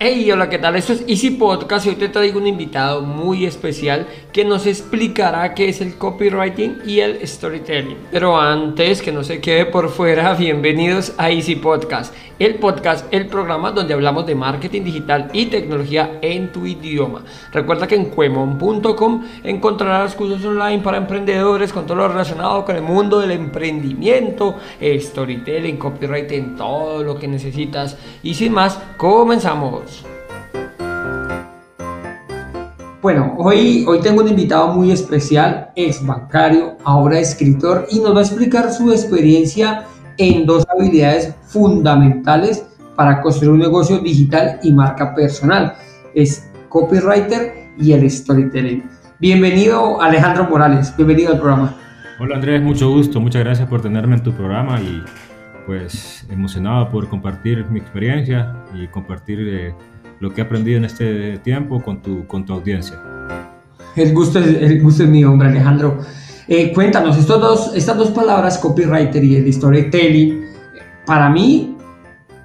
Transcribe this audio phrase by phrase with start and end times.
[0.00, 0.76] Hey, hola, ¿qué tal?
[0.76, 5.54] Esto es Easy Podcast y hoy te traigo un invitado muy especial que nos explicará
[5.54, 7.96] qué es el copywriting y el storytelling.
[8.12, 13.26] Pero antes que no se quede por fuera, bienvenidos a Easy Podcast, el podcast, el
[13.26, 17.24] programa donde hablamos de marketing digital y tecnología en tu idioma.
[17.50, 22.82] Recuerda que en cuemon.com encontrarás cursos online para emprendedores con todo lo relacionado con el
[22.82, 27.98] mundo del emprendimiento, storytelling, copywriting, todo lo que necesitas.
[28.22, 29.87] Y sin más, comenzamos.
[33.00, 38.18] Bueno, hoy, hoy tengo un invitado muy especial, ex bancario, ahora escritor, y nos va
[38.18, 39.84] a explicar su experiencia
[40.16, 42.66] en dos habilidades fundamentales
[42.96, 45.74] para construir un negocio digital y marca personal.
[46.12, 48.82] Es copywriter y el storytelling.
[49.20, 51.76] Bienvenido Alejandro Morales, bienvenido al programa.
[52.18, 55.04] Hola Andrés, mucho gusto, muchas gracias por tenerme en tu programa y
[55.66, 59.74] pues emocionado por compartir mi experiencia y compartir eh,
[60.20, 63.00] lo que he aprendido en este tiempo con tu, con tu audiencia.
[63.96, 65.98] El gusto, es, el gusto es mío, hombre Alejandro.
[66.46, 70.44] Eh, cuéntanos, estos dos, estas dos palabras, copywriter y el storytelling,
[71.04, 71.76] para mí,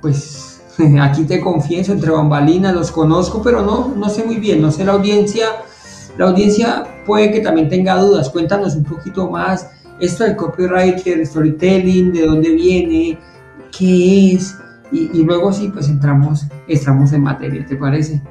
[0.02, 0.62] pues
[1.02, 4.84] aquí te confieso, entre bambalinas los conozco, pero no, no sé muy bien, no sé
[4.84, 5.46] la audiencia,
[6.18, 12.12] la audiencia puede que también tenga dudas, cuéntanos un poquito más, esto del copywriter, storytelling,
[12.12, 13.18] de dónde viene,
[13.78, 14.58] qué es,
[14.94, 18.22] y, luego sí, pues entramos, entramos en materia, ¿te parece?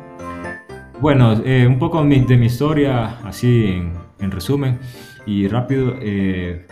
[1.00, 3.82] Bueno, eh, un poco de mi historia, así
[4.20, 4.78] en, resumen
[5.26, 6.64] y rápido, eh,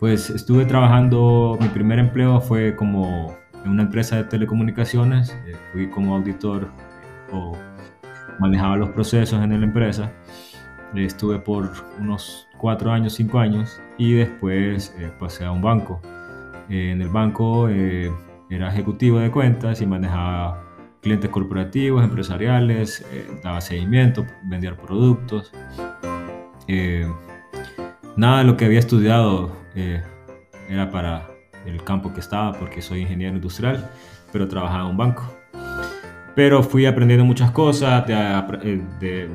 [0.00, 5.88] pues estuve trabajando, mi primer empleo fue como en una empresa de telecomunicaciones, eh, fui
[5.88, 6.68] como auditor
[7.32, 7.56] o
[8.40, 10.10] manejaba los procesos en la empresa,
[10.96, 16.00] estuve por unos cuatro años, cinco años y después pasé a un banco.
[16.68, 17.68] en el banco
[18.50, 20.62] era ejecutivo de cuentas y manejaba
[21.00, 25.52] clientes corporativos, empresariales, eh, daba seguimiento, vendía productos.
[26.68, 27.06] Eh,
[28.16, 30.02] nada de lo que había estudiado eh,
[30.68, 31.28] era para
[31.64, 33.90] el campo que estaba porque soy ingeniero industrial,
[34.32, 35.24] pero trabajaba en un banco.
[36.34, 39.30] Pero fui aprendiendo muchas cosas, de, de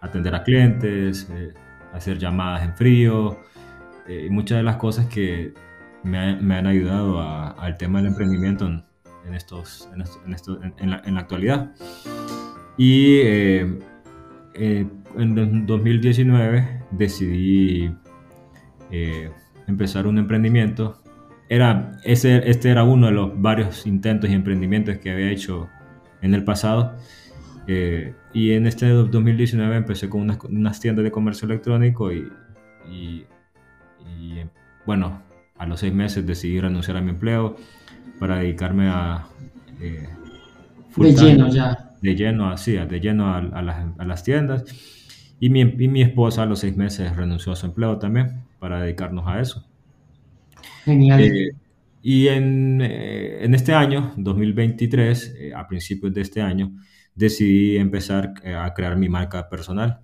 [0.00, 1.28] atender a clientes,
[1.92, 3.40] hacer llamadas en frío,
[4.06, 5.52] y muchas de las cosas que
[6.04, 11.72] me, han ayudado al tema del emprendimiento en, estos, en, la, actualidad.
[12.76, 13.78] Y eh,
[14.54, 17.92] eh, en 2019 decidí
[18.90, 19.30] eh,
[19.66, 21.02] empezar un emprendimiento.
[21.48, 25.68] Era, ese, este era uno de los varios intentos y emprendimientos que había hecho
[26.22, 26.96] en el pasado.
[28.32, 32.28] y en este 2019 empecé con unas, tiendas de comercio electrónico y
[34.86, 35.20] bueno,
[35.58, 37.56] a los seis meses decidí renunciar a mi empleo
[38.18, 39.26] para dedicarme a...
[39.80, 40.08] Eh,
[40.96, 41.94] de lleno ya.
[42.00, 43.62] De lleno, así, de lleno a,
[44.04, 44.64] las, tiendas.
[45.40, 49.26] Y mi, mi, esposa a los seis meses renunció a su empleo también para dedicarnos
[49.26, 49.66] a eso.
[50.84, 51.20] Genial.
[51.20, 51.50] Eh,
[52.02, 56.72] y en, eh, en, este año, 2023, a principios de este año,
[57.14, 60.00] decidí empezar a crear mi marca personal.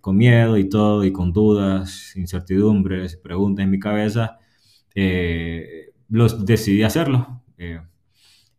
[0.00, 4.38] con miedo y todo, y con dudas, incertidumbres, preguntas en mi cabeza,
[4.94, 7.42] eh, los decidí hacerlo.
[7.58, 7.80] Eh,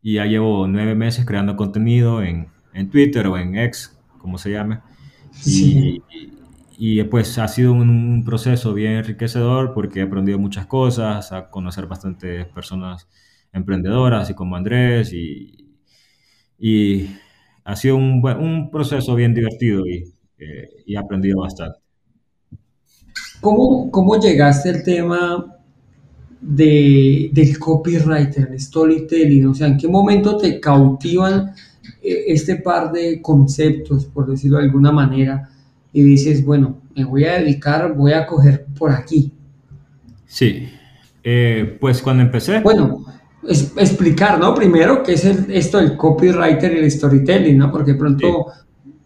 [0.01, 4.51] y ya llevo nueve meses creando contenido en, en Twitter o en X, como se
[4.51, 4.79] llame.
[5.45, 6.01] Y,
[6.77, 11.87] y, pues ha sido un, proceso bien enriquecedor porque he aprendido muchas cosas, a conocer
[11.87, 13.07] bastantes personas
[13.51, 15.69] emprendedoras, y como Andrés, y,
[16.59, 17.09] y
[17.63, 21.79] ha sido un, un proceso bien divertido y, eh, y he aprendido bastante.
[23.41, 25.62] ¿Cómo, ¿Cómo llegaste al tema
[26.43, 29.47] de, del copywriter, el storytelling?
[29.47, 31.53] O sea, ¿en qué momento te cautivan
[32.01, 35.49] eh, este par de conceptos, por decirlo de alguna manera,
[35.91, 39.31] y dices, bueno, me voy a dedicar, voy a coger por aquí?
[40.25, 40.67] Sí,
[41.23, 42.59] eh, pues cuando empecé...
[42.59, 43.05] Bueno,
[43.47, 44.53] explicar, ¿no?
[44.53, 47.71] Primero, ¿qué es esto del copywriter y el storytelling, ¿no?
[47.71, 48.47] Porque pronto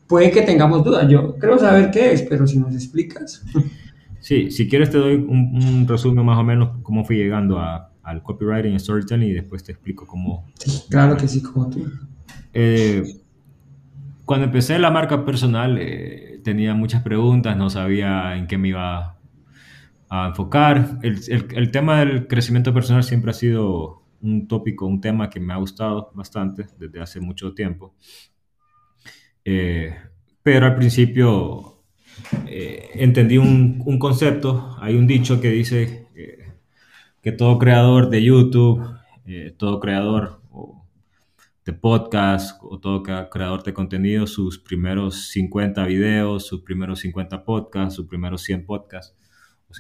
[0.08, 1.08] puede que tengamos dudas.
[1.10, 3.44] Yo creo saber qué es, pero si nos explicas.
[4.28, 8.22] Sí, si quieres te doy un, resumen más o menos cómo fui llegando a, al
[8.22, 10.52] copywriting y storytelling y después te explico cómo...
[10.60, 11.90] Sí, claro que sí, como tú.
[12.54, 13.06] Eh,
[14.26, 19.18] cuando empecé la marca personal eh, tenía muchas preguntas, no sabía en qué me iba
[20.10, 21.00] a enfocar.
[21.04, 25.54] El, el, tema del crecimiento personal siempre ha sido un tópico, un tema que me
[25.54, 27.96] ha gustado bastante desde hace mucho tiempo.
[29.46, 29.96] Eh,
[30.44, 31.77] pero al principio
[32.48, 36.08] eh, entendí un, concepto, hay un dicho que dice
[37.28, 38.82] que todo creador de YouTube,
[39.26, 40.40] eh, todo creador
[41.66, 47.96] de podcast o todo creador de contenido, sus primeros 50 videos, sus primeros 50 podcasts,
[47.96, 49.14] sus primeros 100 podcasts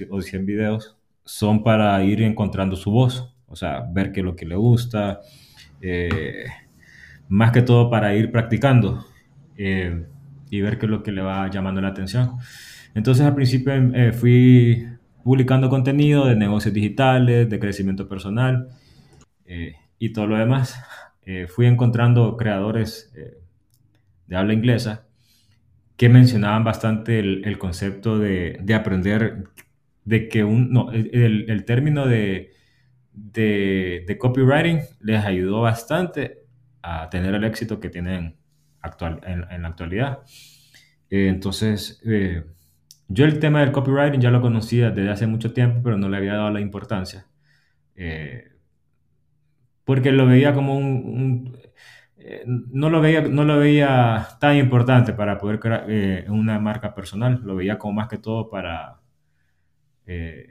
[0.10, 4.36] o 100 videos son para ir encontrando su voz, o sea, ver qué es lo
[4.36, 5.22] que le gusta,
[5.80, 6.48] eh,
[7.30, 9.06] más que todo para ir practicando.
[9.56, 10.06] Eh,
[10.50, 12.38] y ver qué es lo que le va llamando la atención.
[12.94, 14.88] Entonces al principio eh, fui
[15.24, 18.70] publicando contenido de negocios digitales, de crecimiento personal
[20.00, 20.80] y todo lo demás.
[21.48, 23.14] fui encontrando creadores
[24.28, 25.06] de habla inglesa
[25.98, 29.46] que mencionaban bastante el, concepto de, de, aprender
[30.06, 32.52] de que un, no, el, el término de,
[33.18, 36.44] de, copywriting les ayudó bastante
[36.82, 38.38] a tener el éxito que tienen
[38.82, 40.20] actual, en, la actualidad.
[41.10, 42.44] Eh, entonces, eh,
[43.08, 46.18] yo el tema del copywriting ya lo conocía desde hace mucho tiempo, pero no le
[46.18, 47.28] había dado la importancia.
[47.96, 48.52] Eh,
[49.86, 51.58] porque lo veía como un...
[52.46, 55.86] no, lo veía, no lo veía tan importante para poder crear
[56.30, 59.00] una marca personal, lo veía como más que todo para
[60.08, 60.46] eh,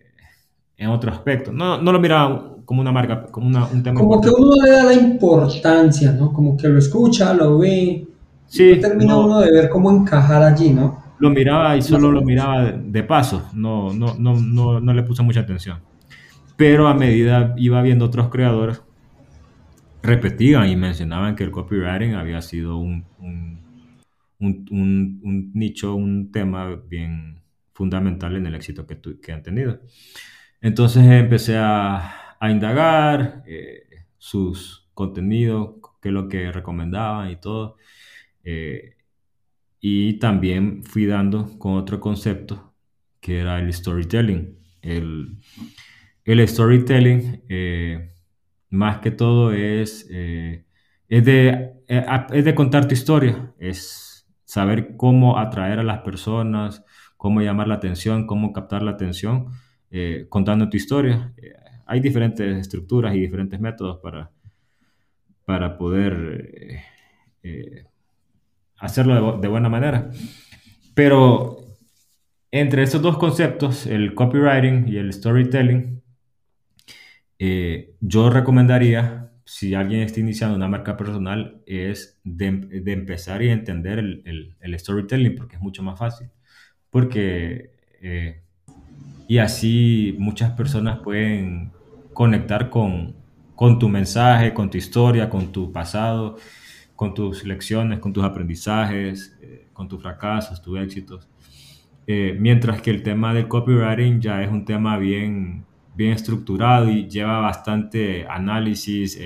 [0.77, 1.51] en otro aspecto.
[1.51, 3.99] No, no lo miraba como una marca, como una, un tema.
[3.99, 6.33] Como que uno le da la importancia, ¿no?
[6.33, 8.07] Como que lo escucha, lo ve.
[8.49, 8.81] Sí.
[8.81, 11.03] termina uno de ver cómo encajar allí, ¿no?
[11.19, 15.23] Lo miraba y solo lo miraba de paso, no, no, no, no, no le puse
[15.23, 15.81] mucha atención.
[16.57, 18.83] Pero a medida iba viendo otros creadores,
[20.03, 23.61] repetían y mencionaban que el copywriting había sido un, un,
[24.41, 27.41] un, un nicho, un tema bien
[27.73, 29.81] fundamental en el éxito que, que han tenido.
[30.61, 37.77] Entonces empecé a, a indagar eh, sus contenidos, qué es lo que recomendaban y todo.
[38.47, 38.95] Eh,
[39.81, 42.75] y también fui dando con otro concepto
[43.21, 44.59] que era el storytelling.
[44.81, 45.39] El,
[46.25, 48.15] el storytelling, eh,
[48.71, 55.81] más que todo, es, es, de, es de contar tu historia, es saber cómo atraer
[55.81, 56.85] a las personas,
[57.17, 59.49] cómo llamar la atención, cómo captar la atención,
[59.91, 61.35] eh, contando tu historia.
[61.37, 61.53] Eh,
[61.87, 64.31] hay diferentes estructuras y diferentes métodos para,
[65.45, 66.83] para poder
[67.43, 67.85] eh,
[68.79, 70.11] hacerlo de, buena manera.
[70.95, 71.59] Pero
[72.51, 76.03] entre estos dos conceptos, el copywriting y el storytelling,
[78.01, 82.47] yo recomendaría, si alguien está iniciando una marca personal, es de,
[82.87, 86.29] empezar y entender el, el, storytelling, porque es mucho más fácil
[86.97, 88.41] porque eh,
[89.29, 91.71] y así muchas personas pueden
[92.15, 93.15] conectar con,
[93.55, 96.39] con tu mensaje, con tu historia, con tu pasado,
[96.97, 101.29] con tus lecciones, con tus aprendizajes, eh, con tus fracasos, tus éxitos.
[102.07, 105.65] Eh, mientras que el tema del copywriting ya es un tema bien,
[105.95, 109.19] bien estructurado y lleva bastante análisis,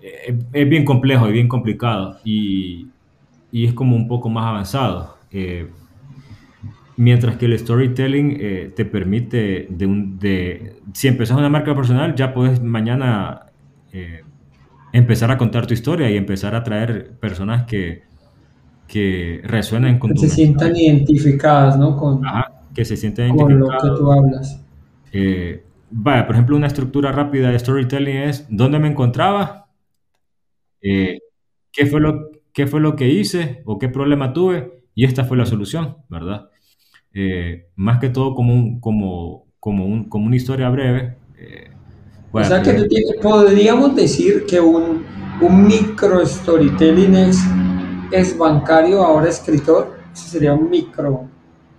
[0.00, 2.88] es bien complejo y bien complicado y,
[3.50, 5.18] y, es como un poco más avanzado.
[6.96, 12.14] Mientras que el storytelling eh, te permite, de, un, de, si empezas una marca personal,
[12.14, 13.46] ya puedes mañana
[13.92, 14.22] eh,
[14.94, 18.04] empezar a contar tu historia y empezar a atraer personas que,
[18.86, 21.96] que resuenen con que se sientan identificadas, ¿no?
[21.96, 22.22] Con,
[22.72, 24.64] que se sientan con lo que tú hablas.
[25.12, 29.66] Eh, vaya, por ejemplo, una estructura rápida de storytelling es dónde me encontraba,
[30.80, 31.20] qué,
[31.90, 35.46] fue lo, qué fue lo que hice o qué problema tuve y esta fue la
[35.46, 36.50] solución, ¿verdad?
[37.12, 41.16] Eh, más que todo como, un, como, como, un, como una historia breve.
[41.36, 41.73] Eh,
[42.42, 45.04] o sea que tú tienes, podríamos decir que un,
[45.40, 47.38] un micro storytelling es,
[48.10, 51.28] es bancario, ahora escritor, eso sería un micro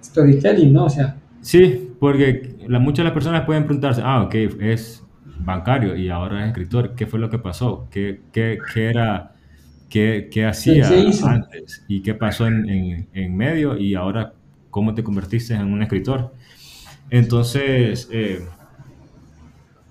[0.03, 0.85] storytelling, ¿no?
[0.85, 1.17] O sea.
[1.41, 5.03] Sí, porque la, muchas de las personas pueden preguntarse, ah, ok, es
[5.39, 7.87] bancario y ahora es escritor, ¿qué fue lo que pasó?
[7.91, 9.33] ¿Qué, qué, qué era,
[9.89, 10.89] qué, qué hacía
[11.23, 11.83] antes?
[11.87, 13.77] ¿Y qué pasó en, en, en medio?
[13.77, 14.33] Y ahora
[14.71, 16.33] cómo te convertiste en un escritor.
[17.09, 18.45] Entonces, eh,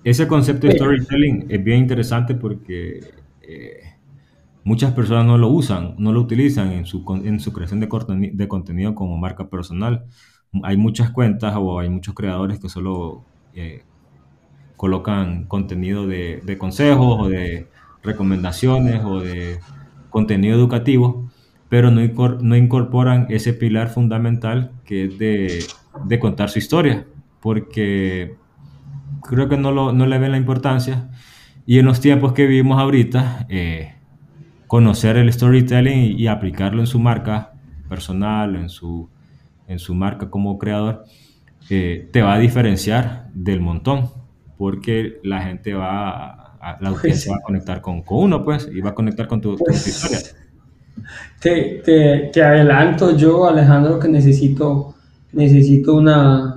[0.05, 3.01] ese concepto de storytelling es bien interesante porque
[3.41, 3.81] eh,
[4.63, 7.89] muchas personas no lo usan, no lo utilizan en su, en su creación de,
[8.33, 10.05] de contenido como marca personal.
[10.63, 13.83] Hay muchas cuentas o hay muchos creadores que solo eh,
[14.77, 17.67] colocan contenido de, de consejos o de
[18.01, 19.59] recomendaciones o de
[20.09, 21.29] contenido educativo
[21.69, 27.05] pero no, incorporan ese pilar fundamental que es de, contar su historia,
[27.41, 28.35] porque
[29.25, 31.09] creo que no, lo, no, le ven la importancia.
[31.65, 33.95] Y en los tiempos que vivimos ahorita, eh,
[34.67, 37.53] conocer el storytelling y, aplicarlo en su marca
[37.89, 39.09] personal, en su,
[39.67, 41.05] en su marca como creador,
[41.69, 44.11] eh, te va a diferenciar del montón,
[44.57, 48.81] porque la gente va a, la audiencia va a conectar con, con, uno, pues, y
[48.81, 50.19] va a conectar con tu, pues, historia.
[51.39, 54.95] Te, te, te, adelanto yo, Alejandro, que necesito,
[55.33, 56.55] necesito una,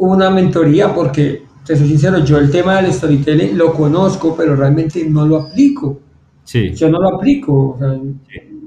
[0.00, 5.04] una mentoría porque, te soy sincero, yo el tema del storytelling lo conozco, pero realmente
[5.08, 6.00] no lo aplico.
[6.44, 6.72] Sí.
[6.74, 7.78] Yo no lo aplico.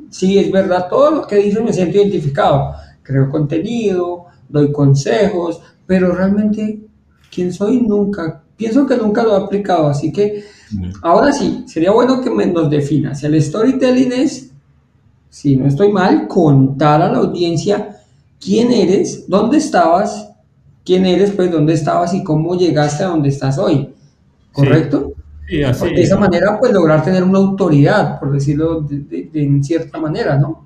[0.10, 0.38] sí.
[0.38, 2.74] es verdad, todo lo que dice me siento identificado.
[3.02, 6.82] Creo contenido, doy consejos, pero realmente,
[7.34, 7.82] ¿quién soy?
[7.82, 8.44] Nunca.
[8.56, 10.44] Pienso que nunca lo he aplicado, así que
[11.02, 13.24] ahora sí, sería bueno que me, nos definas.
[13.24, 14.52] El storytelling es,
[15.30, 17.98] si no estoy mal, contar a la audiencia
[18.40, 20.33] quién eres, dónde estabas,
[20.86, 23.94] quién eres, pues dónde estabas y cómo llegaste a donde estás hoy.
[24.52, 25.14] ¿Correcto?
[25.48, 30.00] Sí, así de esa manera, pues lograr tener una autoridad, por decirlo de, en cierta
[30.00, 30.66] manera, ¿no?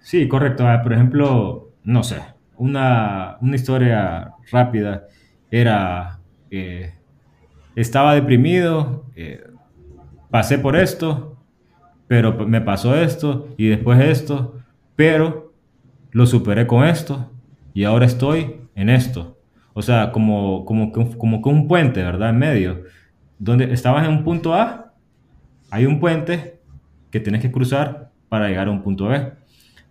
[0.00, 0.66] Sí, correcto.
[0.66, 2.16] Ah, por ejemplo, no sé,
[2.56, 5.06] una, una historia rápida
[5.50, 6.94] era, eh,
[7.74, 9.42] estaba deprimido, eh,
[10.30, 11.36] pasé por esto,
[12.06, 14.56] pero me pasó esto y después esto,
[14.96, 15.52] pero
[16.10, 17.30] lo superé con esto
[17.72, 19.39] y ahora estoy en esto.
[19.72, 22.30] O sea, como, como, como que un puente, ¿verdad?
[22.30, 22.82] En medio.
[23.38, 24.92] Donde estabas en un punto A,
[25.70, 26.60] hay un puente
[27.10, 29.32] que tienes que cruzar para llegar a un punto B.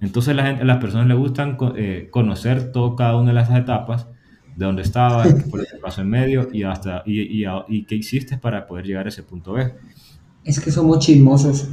[0.02, 4.08] Entonces la gente, las personas les gustan eh, conocer todo, cada una de las etapas,
[4.56, 7.86] de dónde estaba, qué fue lo que pasó en medio y, hasta, y, y, y,
[7.86, 9.74] qué hiciste para poder llegar a ese punto B.
[10.44, 11.70] Es que somos chismosos,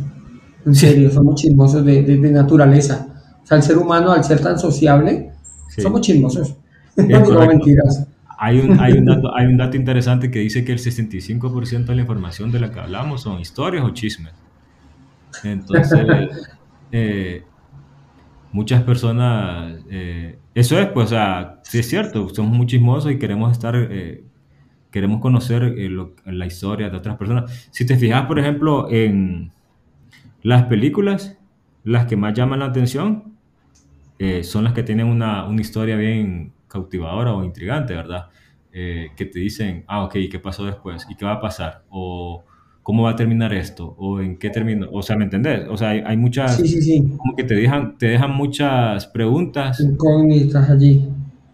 [0.64, 3.08] en serio, somos chismosos de, de, naturaleza.
[3.42, 5.32] O sea, el ser humano, al ser tan sociable,
[5.78, 6.56] somos chismosos.
[6.96, 8.08] No mentiras.
[8.38, 11.94] Hay un, hay, un dato, hay un dato interesante que dice que el 65% de
[11.94, 14.34] la información de la que hablamos son historias o chismes.
[15.42, 15.98] Entonces,
[16.92, 17.44] eh,
[18.52, 23.18] muchas personas, eh, eso es, pues, o sea, sí es cierto, somos muy chismosos y
[23.18, 24.24] queremos estar, eh,
[24.90, 25.74] queremos conocer
[26.26, 27.68] la historia de otras personas.
[27.70, 29.50] Si te fijas, por ejemplo, en
[30.42, 31.38] las películas,
[31.84, 33.34] las que más llaman la atención
[34.42, 38.26] son las que tienen una, una historia bien cautivadora o intrigante, ¿verdad?
[38.72, 41.06] Eh, que te dicen, ah, ok, ¿y qué pasó después?
[41.08, 41.84] ¿Y qué va a pasar?
[41.88, 42.44] O
[42.82, 45.66] cómo va a terminar esto, o en qué termina, o sea, ¿me entendés?
[45.68, 47.16] O sea, hay, muchas, sí, sí, sí.
[47.16, 49.80] como que te dejan, te dejan muchas preguntas.
[49.80, 51.08] Incógnitas allí.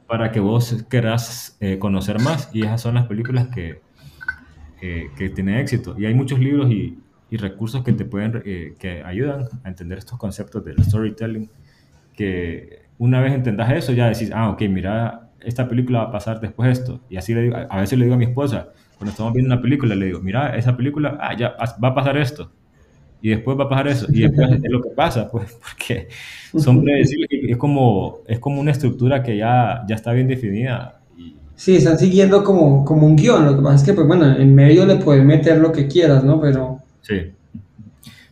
[0.07, 3.81] Para que vos querás eh, conocer más, y esas son las películas que,
[4.81, 5.95] que tienen éxito.
[5.99, 6.99] Y hay muchos libros y,
[7.33, 11.49] y recursos que te pueden, eh, que ayudan a entender estos conceptos del storytelling,
[12.13, 16.41] que una vez entendas eso, ya decís, ah, ok, mira, esta película va a pasar
[16.41, 17.01] después de esto.
[17.11, 19.61] Y así le digo, a veces le digo a mi esposa, cuando estamos viendo una
[19.61, 22.53] película, le digo, mira, esa película, ah, ya va a pasar esto.
[23.21, 24.07] Y después va a pasar eso.
[24.09, 26.07] Y después es lo que pasa, pues, porque
[26.57, 27.29] son predecibles.
[27.33, 31.01] Es como, es como una estructura que ya, ya está bien definida.
[31.57, 33.45] Sí, están siguiendo como, como un guion.
[33.45, 36.23] Lo que pasa es que, pues bueno, en medio le puedes meter lo que quieras,
[36.23, 36.41] ¿no?
[36.41, 36.79] Pero.
[37.01, 37.33] Sí.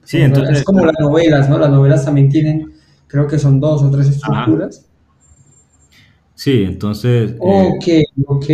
[0.05, 0.59] Sí, entonces.
[0.59, 1.59] Es como las novelas, ¿no?
[1.59, 2.80] Las novelas también tienen
[3.11, 4.87] creo que son dos o tres estructuras.
[6.35, 7.33] Sí, entonces...
[7.33, 7.85] Eh, ok,
[8.27, 8.47] ok.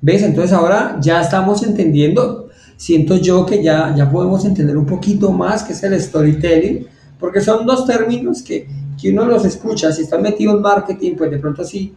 [0.00, 0.22] ¿Ves?
[0.22, 5.64] Entonces ahora ya estamos entendiendo, siento yo que ya, ya podemos entender un poquito más
[5.64, 6.86] qué es el storytelling,
[7.18, 8.68] porque son dos términos que,
[9.00, 11.94] que uno los escucha, si estás metido en marketing, pues de pronto sí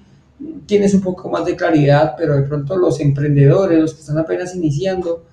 [0.66, 4.56] tienes un poco más de claridad, pero de pronto los emprendedores, los que están apenas
[4.56, 5.26] iniciando,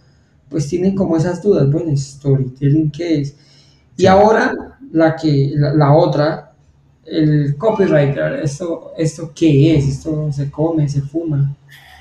[0.49, 3.37] pues tienen como esas dudas, bueno, storytelling, ¿qué es?
[3.97, 6.46] Y ahora la, que, la otra,
[7.07, 9.89] el copywriter, ¿esto, ¿esto qué es?
[9.89, 11.55] ¿Esto se come, se fuma?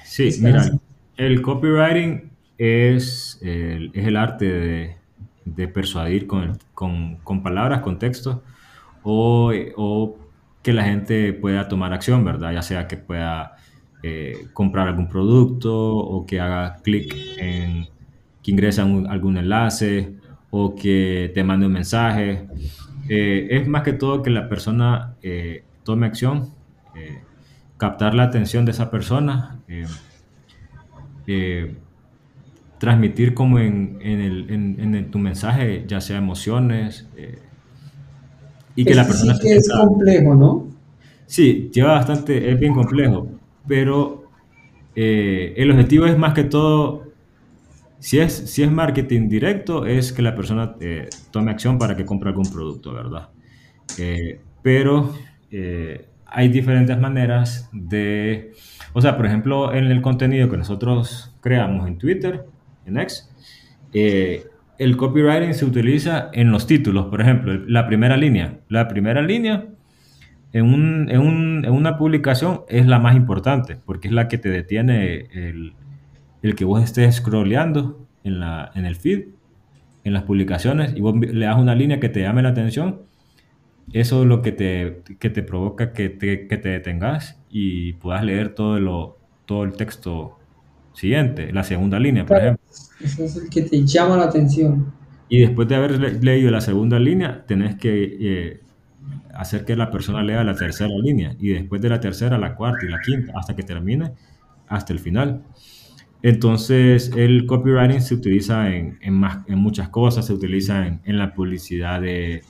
[0.03, 0.71] Sí, mira,
[1.17, 4.95] el copywriting es el, es el arte de,
[5.45, 8.37] de persuadir con, con, con, palabras, con textos,
[9.03, 10.17] o, o,
[10.63, 12.51] que la gente pueda tomar acción, ¿verdad?
[12.51, 13.55] Ya sea que pueda
[14.01, 17.87] eh, comprar algún producto o que haga clic en
[18.41, 20.15] que ingrese algún enlace
[20.49, 22.47] o que te mande un mensaje.
[23.07, 26.49] Eh, es más que todo que la persona eh, tome acción,
[26.95, 27.19] eh,
[27.77, 29.59] captar la atención de esa persona,
[32.79, 37.07] transmitir como en, en, tu mensaje, ya sea emociones,
[38.75, 39.35] y que la persona...
[39.35, 40.67] Sí que es complejo, ¿no?
[41.25, 43.27] Sí, lleva bastante, es bien complejo,
[43.67, 44.25] pero
[44.95, 47.04] el objetivo es más que todo
[47.99, 52.05] si es, si es marketing directo, es que la persona eh, tome acción para que
[52.05, 53.29] compre algún producto, ¿verdad?
[53.97, 55.13] Eh, pero
[55.51, 58.51] eh, hay diferentes maneras de,
[58.93, 62.45] o sea, por ejemplo, en el contenido que nosotros creamos en Twitter,
[62.85, 63.29] en X,
[64.77, 68.59] el copywriting se utiliza en los títulos, por ejemplo, la primera línea.
[68.67, 69.67] La primera línea
[70.51, 74.37] en, un, en, un, en una publicación es la más importante, porque es la que
[74.37, 75.73] te detiene el
[76.45, 79.25] el que vos estés scrolleando en, la, en el feed,
[80.03, 83.01] en las publicaciones, y vos le das una línea que te llame la atención,
[83.93, 88.23] eso es lo que te, que te provoca que te, que te detengas y puedas
[88.23, 90.37] leer todo, lo, todo el texto
[90.93, 92.63] siguiente, la segunda línea, por ejemplo.
[93.01, 94.93] Ese es el que te llama la atención.
[95.29, 98.59] Y después de haber le- leído la segunda línea, tenés que eh,
[99.33, 101.35] hacer que la persona lea la tercera línea.
[101.39, 104.11] Y después de la tercera, la cuarta y la quinta, hasta que termine,
[104.67, 105.43] hasta el final.
[106.25, 110.25] Entonces, el copywriting se utiliza en, en, más, en muchas cosas.
[110.25, 112.41] Se utiliza en, en la publicidad de,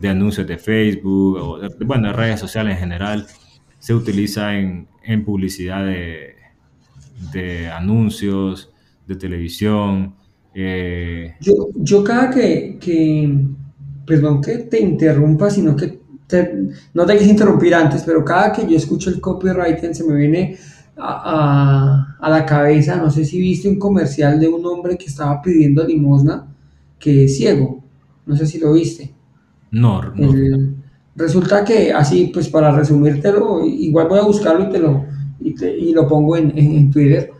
[0.00, 3.26] de anuncios de Facebook, o bueno, de redes sociales en general.
[3.78, 4.88] Se utiliza en,
[5.24, 6.34] publicidad de,
[7.32, 8.72] de anuncios,
[9.06, 10.14] de televisión.
[10.54, 13.32] eh, Yo, yo cada que, que,
[14.06, 16.00] perdón que te interrumpa, sino que
[16.94, 20.56] no te quise interrumpir antes, pero cada que yo escucho el copywriting se me viene
[20.96, 25.40] a- a la cabeza, no sé si viste un comercial de un hombre que estaba
[25.42, 26.46] pidiendo limosna,
[26.98, 27.82] que es ciego,
[28.26, 29.14] no sé si lo viste.
[29.72, 30.74] no, no, El-
[31.16, 35.04] resulta que así, pues para resumírtelo, igual voy a buscarlo y te lo,
[35.40, 37.30] y te- y lo pongo en, en- en Twitter.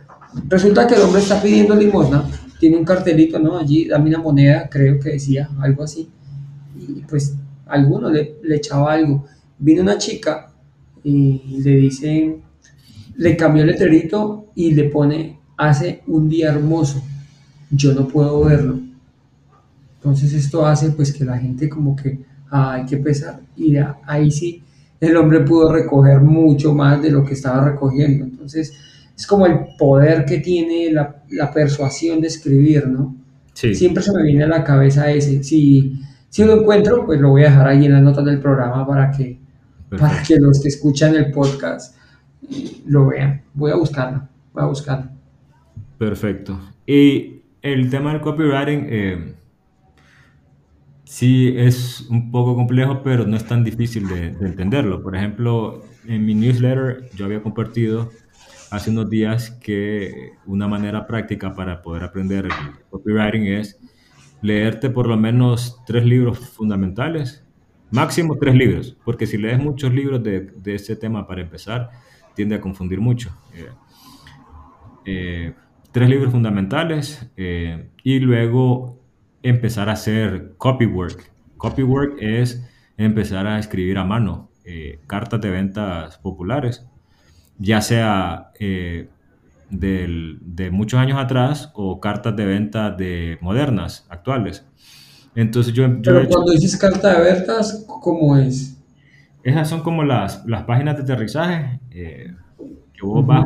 [0.47, 2.23] Resulta que el hombre está pidiendo limosna,
[2.59, 3.57] tiene un cartelito, ¿no?
[3.57, 6.07] Allí, dame una moneda, creo que decía, algo así.
[6.79, 7.35] Y pues
[7.65, 9.25] alguno le, le echaba algo.
[9.59, 10.51] Vino una chica
[11.03, 12.37] y le dice,
[13.17, 17.01] le cambió el letrerito y le pone, hace un día hermoso,
[17.69, 18.79] yo no puedo verlo.
[19.97, 23.97] Entonces esto hace pues que la gente como que ah, hay que pesar y ya,
[24.05, 24.63] ahí sí
[25.01, 28.23] el hombre pudo recoger mucho más de lo que estaba recogiendo.
[28.23, 28.71] Entonces
[29.17, 33.15] es como el poder que tiene la, la persuasión de escribir, ¿no?
[33.53, 33.73] sí.
[33.73, 35.43] Siempre se me viene a la cabeza ese.
[35.43, 35.99] Si,
[36.29, 39.11] si lo encuentro, pues lo voy a dejar ahí en las notas del programa para
[39.11, 39.39] que,
[39.97, 41.95] para que los que escuchan el podcast
[42.85, 43.43] lo vean.
[43.53, 45.11] Voy a buscarlo, voy a buscarlo.
[45.97, 46.59] Perfecto.
[46.85, 49.35] Y el tema del copywriting, eh,
[51.03, 55.03] sí es un poco complejo, pero no es tan difícil de, de entenderlo.
[55.03, 58.09] Por ejemplo, en mi newsletter yo había compartido
[58.71, 62.51] hace unos días que una manera práctica para poder aprender el
[62.89, 63.79] copywriting es
[64.41, 67.45] leerte por lo menos tres libros fundamentales,
[67.91, 71.89] máximo tres libros, porque si lees muchos libros de, de este tema para empezar,
[72.35, 73.29] tiende a confundir mucho.
[73.53, 73.69] Eh,
[75.05, 75.53] eh,
[75.91, 78.99] tres libros fundamentales eh, y luego
[79.43, 81.31] empezar a hacer copywork.
[81.57, 82.67] Copywork es
[82.97, 86.85] empezar a escribir a mano eh, cartas de ventas populares,
[87.57, 88.51] ya sea
[89.69, 94.65] del- de muchos años atrás o cartas de ventas de modernas, actuales.
[95.33, 98.77] Entonces yo, yo he Pero hecho- cuando dices carta de ventas, ¿cómo es?
[99.43, 102.33] esas son como las, las páginas de aterrizaje eh,
[102.93, 103.45] que vos vas,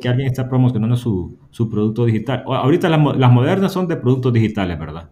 [0.00, 2.44] que alguien está promocionando su, su producto digital.
[2.46, 5.10] Ahorita las, las modernas son de productos digitales, ¿verdad?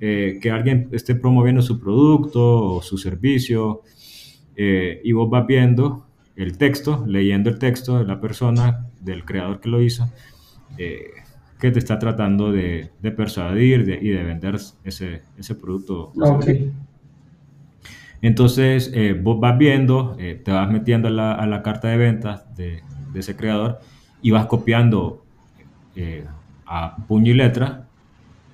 [0.00, 3.82] Eh, que alguien esté promoviendo su producto o su servicio
[4.56, 9.60] eh, y vos vas viendo el texto, leyendo el texto de la persona, del creador
[9.60, 10.08] que lo hizo,
[10.76, 11.02] eh,
[11.58, 16.12] que te está tratando de, de persuadir de- y de vender ese, ese producto.
[16.16, 16.44] o Ok.
[16.44, 16.72] servicio.
[18.20, 21.96] Entonces, eh, vos vas viendo, eh, te vas metiendo a la, a la carta de
[21.96, 23.78] ventas de, de ese creador
[24.20, 25.26] y vas copiando
[25.94, 26.26] eh,
[26.66, 27.88] a puño y letra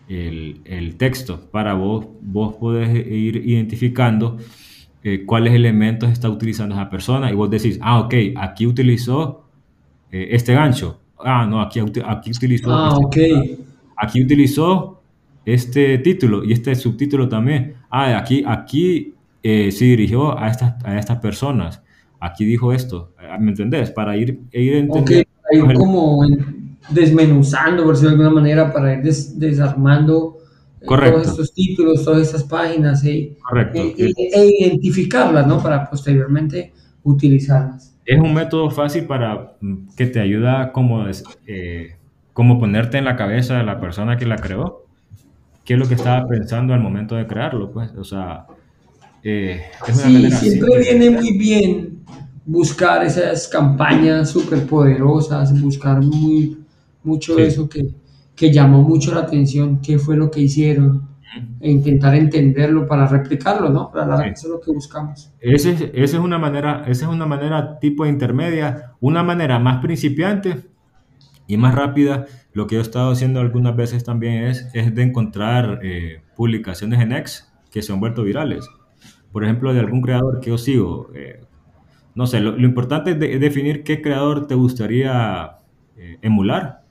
[0.09, 4.39] el, el texto para vos, vos podés ir identificando
[5.03, 9.51] eh, cuáles elementos está utilizando esa persona y vos decís, ah, ok, aquí utilizó
[10.11, 11.01] eh, este gancho.
[11.19, 13.59] Ah, no, aquí, aquí utilizó Ah, este- ok.
[13.97, 15.03] aquí utilizó
[15.45, 17.75] este título y este subtítulo también.
[17.91, 19.14] Ah, aquí, aquí
[19.45, 21.83] eh, se dirigió a estas, a estas personas.
[22.19, 23.13] Aquí dijo esto.
[23.19, 23.91] Ah, ¿Me entendés?
[23.91, 25.29] Para ir, ir Ok, entendiendo.
[25.43, 30.39] para ir como en- desmenuzando, por decirlo de alguna manera, para ir des- desarmando
[30.81, 31.17] eh, Correcto.
[31.21, 33.79] todos estos títulos, todas estas páginas eh, Correcto.
[33.79, 35.63] e, e- e identificarlas, ¿no?
[35.63, 36.73] Para posteriormente
[37.05, 37.95] utilizarlas.
[38.07, 41.05] Es un método fácil para mm, que te ayuda como,
[41.47, 41.97] eh,
[42.33, 44.85] como ponerte en la cabeza de la persona que la creó.
[45.65, 47.71] ¿Qué es lo que estaba pensando al momento de crearlo?
[47.71, 48.45] Pues, o sea,
[49.25, 50.79] eh, es una Sí, siempre simple.
[50.79, 52.05] viene muy bien
[52.47, 56.59] buscar esas campañas súper poderosas, buscar muy,
[57.03, 57.43] mucho Sí.
[57.43, 57.89] eso que,
[58.37, 61.09] que llamó mucho la atención, qué fue lo que hicieron,
[61.61, 63.91] e intentar entenderlo para replicarlo, ¿no?
[63.91, 64.29] Para la- Sí.
[64.35, 65.33] eso es lo que buscamos.
[65.41, 69.81] Ese es- esa es una manera, esa es una manera tipo intermedia, una manera más
[69.83, 70.59] principiante
[71.49, 72.27] y más rápida.
[72.53, 77.01] Lo que yo he estado haciendo algunas veces también es, es de encontrar eh, publicaciones
[77.01, 78.69] en X que se han vuelto virales.
[79.35, 81.11] Por ejemplo, de algún creador que yo sigo.
[81.15, 81.43] eh,
[82.15, 85.59] no sé, lo, lo importante es, de- es definir qué creador te gustaría
[85.97, 86.85] eh, emular,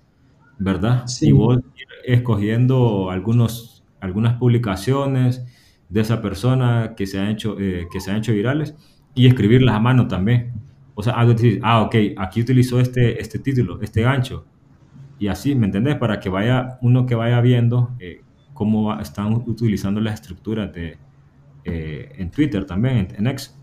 [0.59, 1.07] ¿verdad?
[1.07, 1.29] Sí.
[1.29, 5.45] Y vos ir, escogiendo algunos, algunas publicaciones
[5.89, 8.75] de esa persona que se han hecho, eh, que se han hecho virales
[9.15, 10.53] y escribirlas a mano también.
[10.95, 14.45] O sea, decir, ah, ok, aquí utilizó este, este título, este gancho.
[15.19, 15.95] Y así, ¿me entendés?
[15.97, 18.21] Para que vaya uno que vaya viendo eh,
[18.53, 20.97] cómo están utilizando las estructuras de,
[21.65, 23.57] eh, en Twitter también, en, X.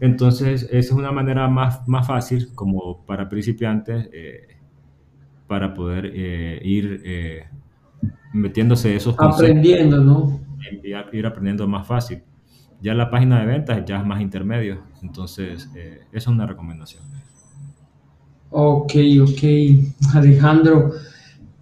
[0.00, 4.08] Entonces, esa es una manera más, más fácil como para principiantes
[5.46, 6.06] para poder
[6.64, 7.48] ir
[8.32, 9.14] metiéndose esos.
[9.18, 10.40] Aprendiendo, ¿no?
[11.12, 12.22] Ir aprendiendo más fácil.
[12.80, 17.02] Ya la página de ventas ya es más intermedio, entonces eh, esa es una recomendación.
[18.50, 20.92] Ok, ok, Alejandro.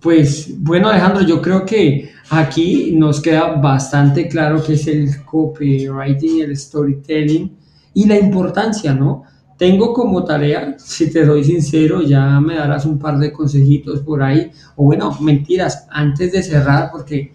[0.00, 6.42] Pues bueno, Alejandro, yo creo que aquí nos queda bastante claro qué es el copywriting,
[6.42, 7.56] el storytelling
[7.94, 9.24] y la importancia, ¿no?
[9.56, 14.22] Tengo como tarea, si te doy sincero, ya me darás un par de consejitos por
[14.22, 17.32] ahí, o bueno, mentiras, antes de cerrar, porque,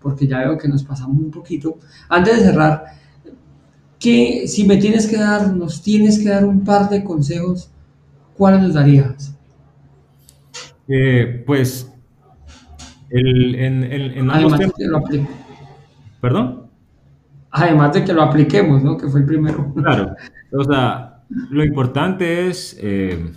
[0.00, 2.84] porque ya veo que nos pasamos un poquito, antes de cerrar,
[3.98, 7.70] que si me tienes que dar, nos tienes que dar un par de consejos,
[8.36, 9.34] ¿cuáles nos darías?
[10.86, 11.90] Eh, pues,
[13.14, 15.02] el, en, en, Además de que lo
[16.20, 16.70] ¿Perdón?
[17.50, 18.96] Además de que lo apliquemos, ¿no?
[18.96, 19.72] Que fue el primero.
[19.74, 20.14] Claro,
[20.52, 22.78] o sea, lo importante es...
[22.80, 23.32] Eh,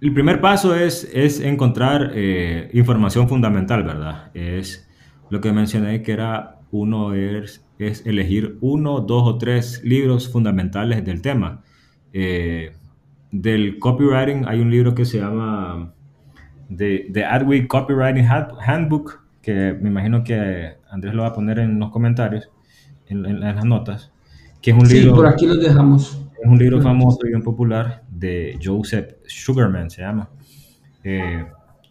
[0.00, 4.30] el primer paso es, es encontrar eh, información fundamental, ¿verdad?
[4.34, 4.88] Es
[5.30, 11.04] lo que mencioné que era uno es es elegir uno, dos o tres libros fundamentales
[11.04, 11.62] del tema.
[12.12, 12.72] Eh,
[13.30, 15.94] del copywriting hay un libro que se llama
[16.68, 21.78] The, The Adweek Copywriting Handbook, que me imagino que Andrés lo va a poner en
[21.78, 22.50] los comentarios,
[23.06, 24.12] en, las notas,
[24.60, 25.16] que es un sí, libro...
[25.16, 26.18] por aquí lo dejamos.
[26.42, 30.28] Es un libro famoso y bien popular de Joseph Sugarman, se llama.
[31.04, 31.44] Eh,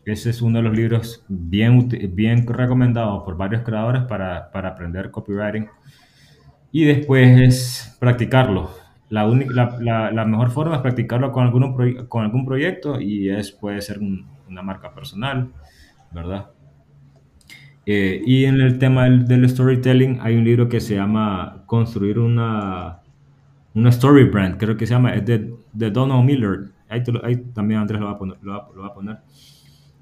[0.06, 5.12] ese es uno de los libros bien, bien recomendados por varios creadores para, para aprender
[5.12, 5.68] copywriting
[6.72, 8.72] y después es practicarlo.
[9.10, 13.52] La, única, la, la, mejor forma es practicarlo con, algún, con algún proyecto y es,
[13.52, 14.00] puede ser
[14.52, 15.52] una marca personal,
[16.12, 16.52] ¿verdad?
[17.86, 23.00] Eh, y en el tema del, storytelling hay un libro que se llama Construir una,
[23.74, 26.72] una Story Brand, creo que se llama, es de, de Donald Miller.
[26.90, 27.02] Ahí,
[27.54, 28.38] también Andrés lo va a poner.
[28.42, 29.18] Lo va, a poner.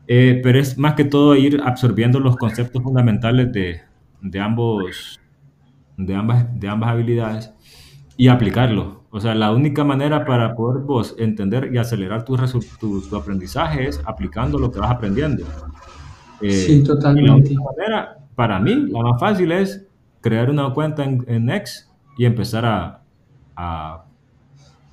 [0.08, 3.82] Eh, pero es más que todo ir absorbiendo los conceptos fundamentales de,
[4.22, 5.20] de ambos
[5.98, 7.54] de ambas, de ambas habilidades
[8.20, 9.06] y aplicarlo.
[9.12, 12.36] O sea, la única manera para poder vos entender y acelerar tu,
[12.78, 15.46] tu, aprendizaje es aplicando lo que vas aprendiendo.
[16.42, 17.54] Eh, sí, totalmente.
[17.54, 19.88] la manera, para mí, la más fácil es
[20.20, 23.02] crear una cuenta en, en X y empezar a,
[23.56, 24.04] a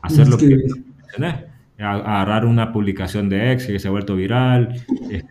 [0.03, 1.47] hacer lo que mencioné.
[1.79, 4.81] agarrar una publicación de X que se ha vuelto viral.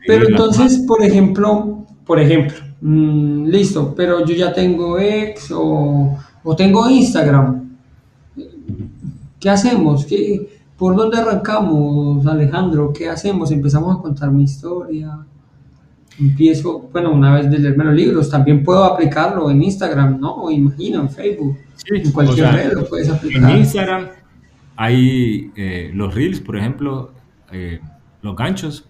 [0.05, 2.55] Pero entonces, por ejemplo, por ejemplo,
[2.87, 6.15] Mm, listo, pero yo ya tengo ex o,
[6.55, 7.64] tengo Instagram.
[9.39, 10.05] ¿Qué hacemos?
[10.05, 12.91] ¿Qué, ¿Por dónde arrancamos, Alejandro?
[12.93, 13.51] ¿Qué hacemos?
[13.51, 15.19] Empezamos a contar mi historia.
[16.19, 20.49] Empiezo, bueno, una vez de leerme los libros, también puedo aplicarlo en Instagram, ¿no?
[20.49, 21.57] Imagino, en Facebook.
[21.89, 23.51] en cualquier red lo puedes aplicar.
[23.51, 24.07] En Instagram
[24.77, 27.11] hay eh, los reels, por ejemplo,
[27.51, 27.79] eh,
[28.21, 28.89] los ganchos.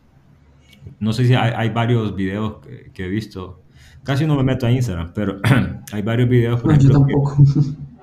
[1.00, 2.58] No sé si hay, varios videos
[2.94, 3.60] que he visto
[4.06, 5.42] casi no me meto a Instagram, pero
[5.92, 7.06] hay varios videos, por ejemplo,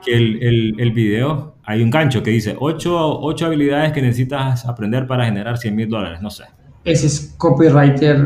[0.05, 5.07] que, el, el, el, video, hay un gancho que dice 8, habilidades que necesitas aprender
[5.07, 6.45] para generar 100 mil dólares, no sé.
[6.85, 8.21] Ese es copywriter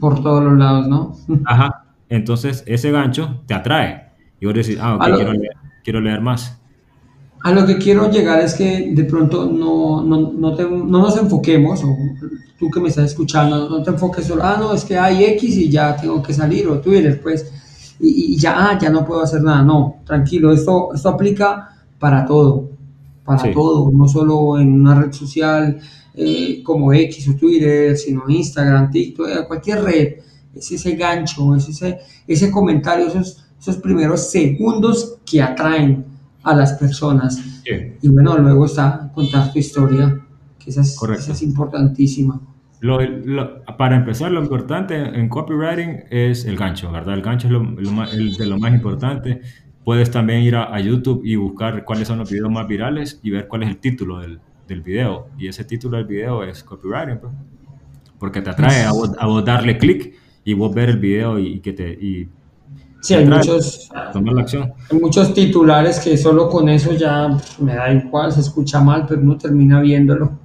[0.00, 1.14] por todos los lados, ¿no?
[1.44, 4.08] Ajá, entonces ese gancho te atrae
[4.40, 5.52] y vos decís, ah, ok, quiero, leer,
[5.84, 6.58] quiero leer más.
[7.44, 11.84] A lo que quiero llegar es que de pronto no, no, no, no nos enfoquemos,
[11.84, 11.96] o
[12.58, 15.56] tú que me estás escuchando, no te enfoques solo, ah, no, es que hay X
[15.56, 17.52] y ya tengo que salir, o Twitter, pues,
[18.00, 19.62] y, ya, ah, ya no puedo hacer nada.
[19.62, 22.70] No, tranquilo, esto, esto aplica para todo,
[23.28, 25.78] para todo, no solo en una red social
[26.14, 30.14] eh, como X o Twitter, sino Instagram, TikTok, eh, cualquier red.
[30.54, 36.04] Es ese gancho, es ese, ese comentario, esos, esos primeros segundos que atraen
[36.42, 37.40] a las personas.
[38.02, 40.24] Y bueno, luego está contar tu historia
[40.68, 40.82] esa
[41.32, 42.40] es, importantísima.
[43.78, 47.14] para empezar, lo importante en copywriting es el gancho, ¿verdad?
[47.14, 49.40] El gancho es lo, más, de lo más importante.
[49.88, 53.48] Puedes también ir a, YouTube y buscar cuáles son los videos más virales y ver
[53.48, 55.28] cuál es el título del, del video.
[55.38, 57.32] Y ese título del video es copywriting, pues.
[58.18, 60.12] porque te atrae a vos, darle clic
[60.44, 61.90] y vos ver el video y, que te...
[61.90, 62.28] Y,
[63.00, 63.88] Sí, hay muchos,
[64.90, 69.22] hay muchos titulares que solo con eso ya me da igual, se escucha mal, pero
[69.22, 70.38] uno termina viéndolo.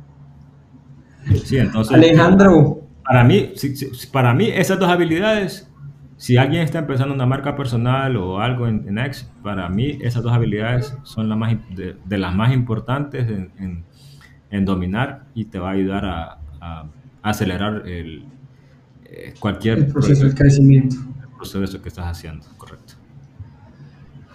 [1.44, 3.52] Sí, entonces, Alejandro, Para mí,
[4.14, 5.70] para mí, esas dos habilidades,
[6.18, 10.24] si alguien está empezando una marca personal o algo en, en X, para mí esas
[10.24, 13.84] dos habilidades son la más, de, las más importantes en,
[14.50, 16.86] en, dominar y te va a ayudar a, a
[17.24, 18.26] acelerar el,
[19.06, 20.96] eh, cualquier el proceso de crecimiento.
[21.22, 22.96] El proceso que estás haciendo, correcto.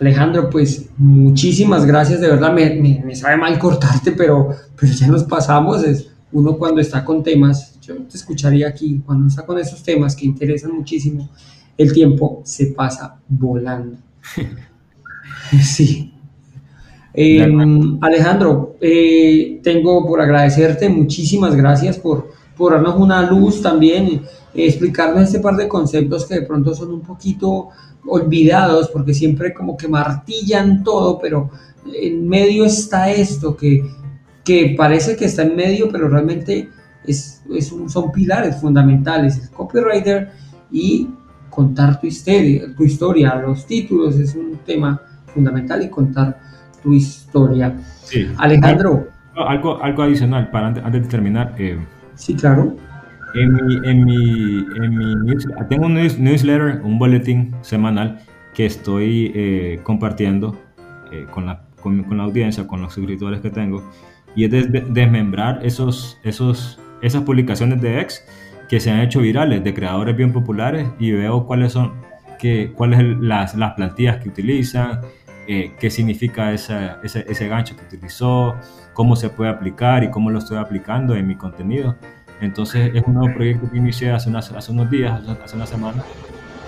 [0.01, 5.25] Alejandro, pues muchísimas gracias, de verdad me, me, sabe mal cortarte, pero, pero ya nos
[5.25, 9.83] pasamos, es uno cuando está con temas, yo te escucharía aquí, cuando está con esos
[9.83, 11.29] temas que interesan muchísimo,
[11.79, 13.97] el tiempo se pasa volando.
[15.63, 16.13] sí.
[17.15, 24.23] Em, Alejandro, eh, tengo por agradecerte, muchísimas gracias por, por darnos una luz también,
[24.55, 27.71] explicarnos este par de conceptos que de pronto son un poquito
[28.07, 31.51] olvidados porque siempre como que martillan todo, pero
[31.95, 33.83] en medio está esto que,
[34.45, 36.69] que parece que está en medio, pero realmente
[37.07, 40.31] es, es son pilares fundamentales, el copywriter
[40.71, 41.09] y
[41.59, 45.01] contar tu historia, tu historia, los títulos es un tema
[45.35, 46.39] fundamental y contar
[46.81, 47.75] tu historia.
[48.37, 49.09] Alejandro.
[49.35, 51.57] Algo, algo adicional para antes, de terminar.
[51.59, 51.77] Eh,
[52.15, 52.77] sí, claro
[53.35, 58.21] en mi, en mi, en mi newsletter, tengo un newsletter, un boletín semanal
[58.55, 60.57] que estoy eh, compartiendo
[61.13, 63.83] eh, con, la, con, con, la audiencia, con los suscriptores que tengo,
[64.37, 68.25] y es desmembrar esos, esos, esas publicaciones de ex
[68.69, 71.93] que se han hecho virales de creadores bien populares y veo cuáles son
[72.39, 75.01] que, cuáles las, las plantillas que utilizan,
[75.47, 78.55] eh, qué significa ese, ese gancho que utilizó,
[78.93, 81.97] cómo se puede aplicar y cómo lo estoy aplicando en mi contenido.
[82.41, 86.03] Entonces es un nuevo proyecto que inicié hace, hace unos días, hace una semana,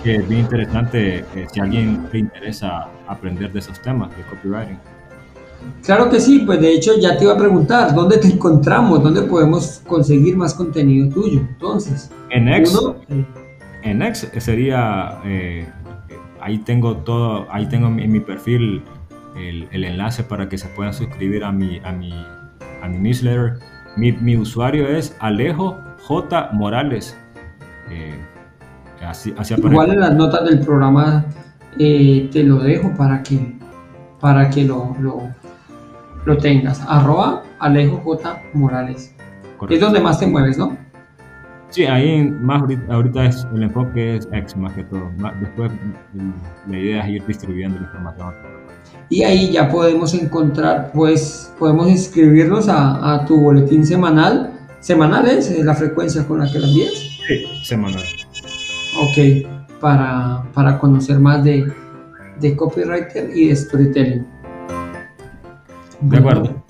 [0.03, 4.23] que es bien interesante eh, si a alguien le interesa aprender de esos temas de
[4.23, 4.79] copywriting.
[5.83, 9.01] Claro que sí, pues de hecho ya te iba a preguntar, ¿dónde te encontramos?
[9.01, 11.39] ¿Dónde podemos conseguir más contenido tuyo?
[11.39, 12.77] Entonces, en X,
[13.83, 15.67] en X sería, eh,
[16.39, 18.83] ahí tengo todo, ahí tengo en mi perfil
[19.35, 22.13] el, el, enlace para que se puedan suscribir a mi, a mi,
[22.81, 23.59] a mi newsletter
[23.95, 26.49] mi, usuario es Alejo J.
[26.53, 27.17] Morales.
[27.89, 28.17] Eh,
[29.05, 31.25] así, Igual en las notas del programa
[31.77, 33.57] eh, te lo dejo para que,
[34.19, 35.29] para que lo, lo,
[36.41, 36.81] tengas.
[36.87, 38.41] Arroba Alejo J.
[38.53, 39.15] Morales.
[39.69, 40.77] Es donde más te mueves, ¿no?
[41.69, 45.09] Sí, ahí más ahorita, es, el enfoque es X más que todo.
[45.39, 45.71] Después
[46.67, 48.33] la idea es ir distribuyendo la información
[49.11, 54.53] y ahí ya podemos encontrar, pues podemos inscribirnos a, tu boletín semanal.
[54.79, 56.93] ¿Semanal es la frecuencia con la que lo envías?
[57.27, 58.03] Sí, semanal.
[59.01, 61.71] Ok, para, para conocer más de,
[62.39, 64.25] de copywriter y de storytelling.
[66.01, 66.63] De acuerdo.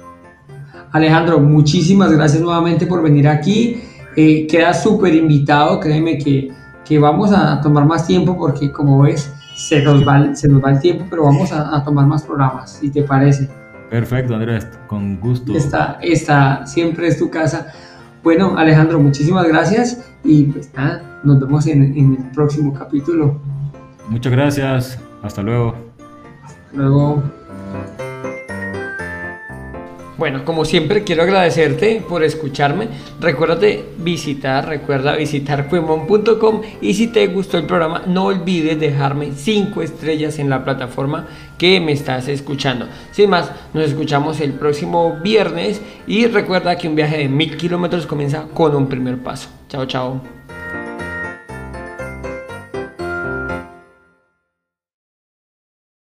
[0.91, 3.81] Alejandro, muchísimas gracias nuevamente por venir aquí.
[4.15, 6.51] Eh, queda súper invitado, créeme que,
[6.83, 10.71] que vamos a tomar más tiempo porque como ves, se nos va, se nos va
[10.71, 13.49] el tiempo, pero vamos a, tomar más programas, si te parece.
[13.89, 15.55] Perfecto, Andrés, con gusto.
[15.55, 17.67] Esta, esta siempre es tu casa.
[18.23, 23.39] Bueno, Alejandro, muchísimas gracias y pues nada, nos vemos en, en el próximo capítulo.
[24.09, 25.75] Muchas gracias, hasta luego.
[26.43, 27.23] Hasta luego.
[30.21, 32.89] Bueno, como siempre quiero agradecerte por escucharme.
[33.19, 39.81] Recuérdate visitar, recuerda visitar cuemon.com y si te gustó el programa no olvides dejarme 5
[39.81, 41.25] estrellas en la plataforma
[41.57, 42.87] que me estás escuchando.
[43.09, 48.05] Sin más, nos escuchamos el próximo viernes y recuerda que un viaje de mil kilómetros
[48.05, 49.49] comienza con un primer paso.
[49.69, 50.40] Chao, chao.